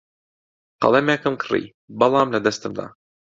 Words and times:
قەڵەمێکم 0.81 1.35
کڕی، 1.43 1.65
بەڵام 1.99 2.27
لەدەستم 2.35 2.71
دا. 2.77 2.85